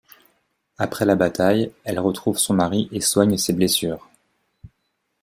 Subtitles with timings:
[0.79, 4.09] Après la bataille, elle retrouve son mari et soigne ses blessures.